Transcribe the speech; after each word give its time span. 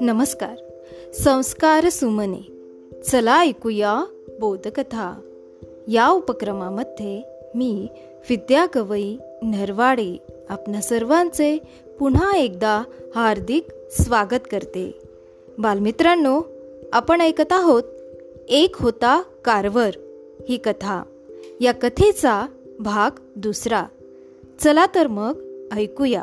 नमस्कार. 0.00 0.56
संस्कार 1.12 1.88
सुमने. 1.88 2.46
चला 3.02 3.42
ऐकूया 3.42 4.04
बोधकथा. 4.40 5.20
या 5.88 6.08
उपक्रमामध्ये 6.08 7.22
मी 7.54 7.88
विद्या 8.30 8.66
गवई 8.76 9.16
नरवाडे 9.42 10.16
आपणा 10.48 10.80
सर्वांचे 10.80 11.58
पुन्हा 11.98 12.36
एकदा 12.36 12.82
हार्दिक 13.14 13.66
स्वागत 13.90 14.40
करते. 14.50 14.98
बालमित्रांनो 15.58 16.40
आपण 16.92 17.20
ऐकत 17.20 17.52
आहोत 17.52 17.82
एक 18.48 18.76
होता 18.76 19.22
कारवर 19.44 19.90
ही 20.48 20.56
कथा. 20.56 21.02
या 21.60 21.72
कथेचा 21.72 22.46
भाग 22.80 23.10
दुसरा. 23.36 23.84
चला 24.58 24.86
तर 24.94 25.06
मग 25.06 25.40
ऐकूया. 25.76 26.22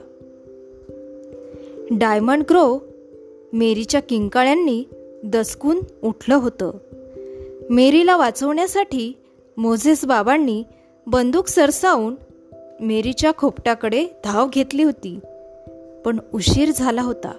डायमंड 1.91 2.43
ग्रो 2.49 2.79
मेरीच्या 3.53 4.01
किंकाळ्यांनी 4.01 4.83
दसकून 5.23 5.79
उठलं 6.03 6.35
होतं. 6.35 6.71
मेरीला 7.69 8.17
वाचवण्यासाठी 8.17 9.13
मोझेस 9.57 10.05
बाबांनी 10.05 10.63
बंदूक 11.07 11.47
सरसावून 11.47 12.15
मेरीच्या 12.79 13.31
खोपट्याकडे 13.37 14.07
धाव 14.23 14.47
घेतली 14.47 14.83
होती 14.83 15.19
पण 16.05 16.19
उशीर 16.33 16.71
झाला 16.71 17.01
होता. 17.01 17.33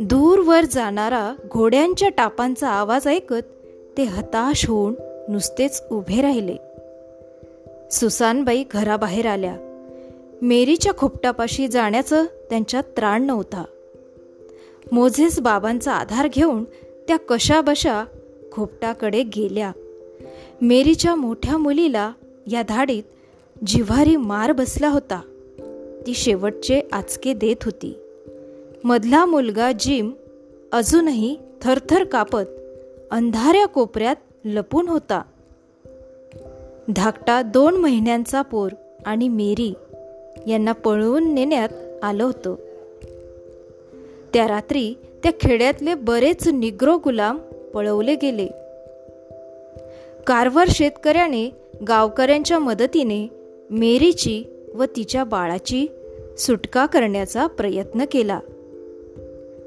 दूरवर 0.00 0.64
जाणारा 0.64 1.34
घोड्यांच्या 1.50 2.08
टापांचा 2.08 2.68
आवाज 2.68 3.08
ऐकत 3.08 3.44
ते 3.96 4.02
हताश 4.02 4.68
होऊन 4.68 4.94
नुसतेच 5.28 5.82
उभे 5.90 6.22
राहिले. 6.22 6.56
सुसानबाई 7.90 8.64
घराबाहेर 8.70 9.26
आल्या. 9.26 9.56
मेरीच्या 10.42 10.94
खोपटापाशी 10.94 11.68
जाण्याचं 11.68 12.24
त्यांच्यात 12.24 12.82
त्राण 12.82 13.22
नव्हता. 13.22 13.64
मोझेस 14.92 15.40
बाबांचा 15.40 15.92
आधार 15.92 16.28
घेऊन 16.28 16.64
त्या 17.08 17.16
कशाबशा 17.28 18.04
खोपटाकडे 18.52 19.22
गेल्या. 19.22 19.72
मेरीच्या 20.62 21.14
मोठ्या 21.14 21.56
मुलीला 21.56 22.12
या 22.46 22.62
धाडीत 22.62 23.02
जिव्हारी 23.66 24.16
मार 24.16 24.52
बसला 24.52 24.88
होता. 24.88 25.20
ती 26.06 26.14
शेवटचे 26.14 26.80
आचके 26.92 27.32
देत 27.32 27.64
होती. 27.64 27.96
मधला 28.84 29.26
मुलगा 29.26 29.72
जिम 29.72 30.10
अजूनही 30.72 31.38
थरथर 31.62 32.04
कापत 32.04 32.48
अंधाऱ्या 33.10 33.66
कोपऱ्यात 33.66 34.16
लपून 34.44 34.88
होता. 34.88 35.22
धाकटा 36.96 37.42
दोन 37.42 37.76
महिन्यांचा 37.76 38.42
पोर 38.42 38.70
आणि 39.06 39.28
मेरी 39.28 39.74
यांना 40.46 40.72
पळवून 40.72 41.34
नेण्यात 41.34 41.68
आलं 42.02 42.24
होतं. 42.24 42.54
त्या 44.34 44.48
रात्री 44.48 44.94
त्या 45.22 45.32
खेड्यातले 45.40 45.94
बरेच 45.94 46.48
निग्रो 46.48 46.98
गुलाम 46.98 47.38
पळवले 47.74 48.14
गेले. 48.14 48.46
कारवर 50.26 50.64
शेतकऱ्याने 50.68 51.50
गावकऱ्यांच्या 51.88 52.58
मदतीने 52.58 53.28
मेरीची 53.70 54.44
व 54.74 54.84
तिच्या 54.84 55.24
बाळाची 55.24 55.86
सुटका 56.38 56.86
करण्याचा 56.86 57.46
प्रयत्न 57.46 58.04
केला. 58.12 58.40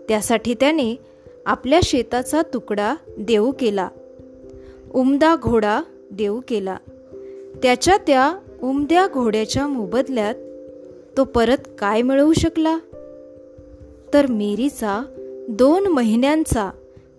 त्यासाठी 0.08 0.53
त्याने 0.53 0.95
आपल्या 1.45 1.80
शेताचा 1.84 2.42
तुकडा 2.53 2.95
देऊ 3.17 3.52
केला. 3.59 3.90
उमदा 4.94 5.36
घोडा 5.36 5.81
देऊ 6.12 6.42
केला. 6.47 6.78
त्याच्या 7.64 7.97
त्या 7.97 8.34
उमद्या 8.64 9.08
घोड्याच्या 9.14 9.67
मोबदल्यात 9.67 10.36
तो 11.20 11.23
परत 11.23 11.58
काय 11.80 12.02
मिळवू 12.02 12.34
शकला? 12.34 12.78
तर 14.14 14.25
मेरीचा 14.25 15.06
दोन 15.50 15.88
महिन्यांचा 15.88 16.70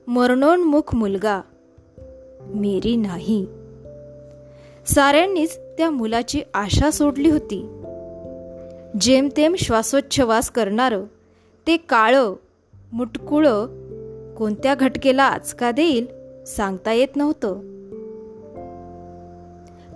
मरणोन्मुख 0.06 0.94
मुलगा 0.94 1.40
मेरी 2.40 2.96
नाही. 2.96 3.46
साऱ्यांनीच 4.86 5.58
त्या 5.58 5.90
मुलाची 5.90 6.42
आशा 6.54 6.90
सोडली 6.90 7.30
होती. 7.30 7.82
जेमतेम 9.00 9.54
श्वासोच्छवास 9.54 10.50
करणारं 10.50 11.04
ते 11.66 11.76
काळं 11.76 12.34
मुटकुळं 12.92 13.66
कोणत्या 14.34 14.74
घटकेला 14.74 15.22
आचका 15.22 15.70
देईल 15.70 16.06
सांगता 16.44 16.92
येत 16.92 17.16
नव्हतं. 17.16 17.54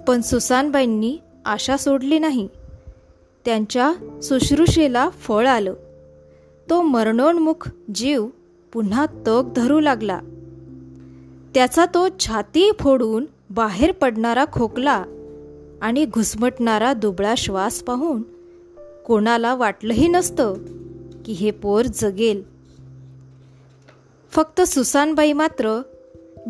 पण 0.06 0.20
सुसानबाईंनी 0.20 1.18
आशा 1.44 1.76
सोडली 1.76 2.18
नाही. 2.18 2.48
त्यांच्या 3.44 3.92
शुश्रूषेला 4.22 5.08
फळ 5.08 5.46
आलं. 5.46 5.74
तो 6.70 6.82
मरणोन्मुख 6.82 7.68
जीव 7.94 8.26
पुन्हा 8.72 9.06
तग 9.26 9.52
धरू 9.56 9.80
लागला. 9.80 10.20
त्याचा 11.54 11.86
तो 11.86 12.08
छाती 12.20 12.70
फोडून 12.80 13.26
बाहेर 13.50 13.92
पडणारा 13.92 14.44
खोकला 14.52 15.04
आणि 15.82 16.04
घुसमटणारा 16.04 16.92
दुबळा 16.92 17.34
श्वास 17.36 17.80
पाहून 17.80 18.22
कोणाला 19.06 19.54
वाटलंही 19.54 20.08
नसतं 20.08 20.54
की 21.24 21.32
हे 21.32 21.50
पोर 21.50 21.82
जगेल. 21.82 22.42
फक्त 24.30 24.60
सुसानबाई 24.60 25.32
मात्र 25.32 25.82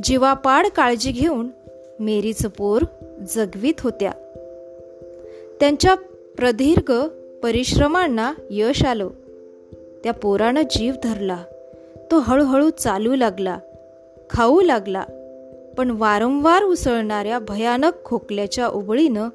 जीवापाड 0.04 0.66
काळजी 0.66 1.10
घेऊन 1.10 1.48
मेरीचं 2.00 2.48
पोर 2.48 2.82
जगवीत 3.34 3.80
होत्या. 3.80 4.12
त्यांच्या 5.60 5.94
प्रदीर्घ 6.36 6.92
परिश्रमांना 7.42 8.34
यश 8.50 8.84
आलं. 8.84 9.08
त्या 10.04 10.12
पोरानं 10.12 10.62
जीव 10.62 10.94
धरला. 11.02 11.42
तो 12.10 12.18
हळूहळू 12.18 12.70
चालू 12.70 13.14
लागला 13.14 13.58
खाऊ 14.30 14.60
लागला 14.60 15.04
पण 15.78 15.90
वारंवार 15.90 16.62
उसळणाऱ्या 16.62 17.38
भयानक 17.38 17.92
खोकल्याच्या 18.04 18.68
उबळीनं 18.68 19.28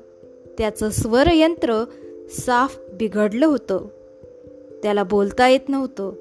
त्याचं 0.57 0.89
स्वरयंत्र 0.89 1.83
साफ 2.29 2.79
बिघडलं 2.93 3.45
होतं. 3.45 3.85
त्याला 4.83 5.03
बोलता 5.03 5.47
येत 5.47 5.69
नव्हतं. 5.69 6.11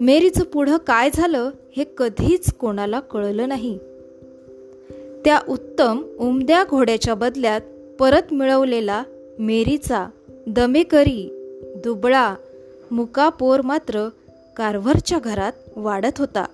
मेरीचं 0.00 0.44
पुढं 0.44 0.76
काय 0.76 1.10
झालं 1.14 1.50
हे 1.76 1.84
कधीच 1.98 2.52
कोणाला 2.52 3.00
कळलं 3.00 3.48
नाही. 3.48 3.78
त्या 5.24 5.40
उत्तम 5.48 6.02
उमद्या 6.18 6.64
घोड्याच्या 6.70 7.14
बदल्यात 7.14 7.60
परत 7.98 8.32
मिळवलेला 8.32 9.02
मेरीचा 9.38 10.06
दमेकरी 10.46 11.28
दुबळा 11.84 12.34
मुकापोर 12.90 13.60
मात्र 13.60 14.08
कारवरच्या 14.56 15.18
घरात 15.18 15.52
वाढत 15.76 16.18
होता. 16.18 16.44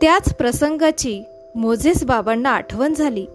त्याच 0.00 0.34
प्रसंगाची 0.36 1.22
मोझेस 1.54 2.04
बाबांना 2.04 2.50
आठवण 2.50 2.94
झाली. 2.94 3.26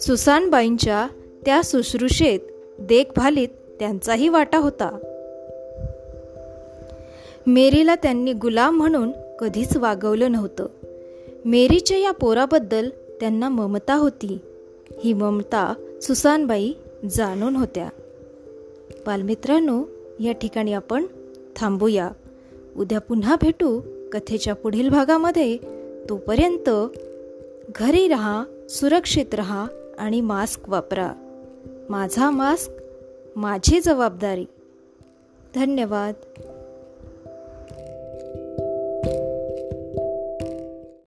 सुसानबाईंच्या 0.00 1.06
त्या 1.44 1.60
शुश्रूषेत 1.64 2.40
देखभालीत 2.78 3.48
त्यांचाही 3.78 4.28
वाटा 4.28 4.58
होता. 4.58 4.98
मेरीला 7.46 7.94
त्यांनी 7.94 8.32
गुलाम 8.32 8.76
म्हणून 8.76 9.12
कधीच 9.38 9.76
वागवलं 9.76 10.32
नव्हतं. 10.32 10.66
मेरीच्या 11.44 11.98
या 11.98 12.10
पोराबद्दल 12.10 12.88
त्यांना 13.20 13.48
ममता 13.48 13.94
होती. 13.94 14.38
ही 15.04 15.12
ममता 15.12 15.74
सुसानबाई 16.02 16.72
जाणून 17.10 17.56
होत्या. 17.56 17.88
बालमित्रांनो 19.06 19.84
या 20.20 20.32
ठिकाणी 20.32 20.72
आपण 20.72 21.06
थांबूया. 21.56 22.10
उद्या 22.76 22.98
पुन्हा 22.98 23.36
भेटू 23.42 23.80
कथेच्या 24.12 24.54
पुढील 24.54 24.88
भागामध्ये. 24.88 25.58
तोपर्यंत 26.08 26.70
घरी 27.76 28.08
रहा 28.08 28.44
सुरक्षित 28.70 29.34
रहा 29.34 29.66
आणि 29.98 30.20
मास्क 30.20 30.68
वापरा. 30.68 31.12
माझा 31.90 32.30
मास्क 32.30 32.70
माझी 33.36 33.80
जबाबदारी. 33.80 34.44
धन्यवाद. 35.54 36.14